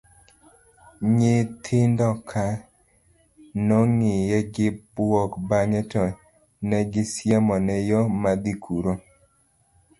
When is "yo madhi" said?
7.89-8.53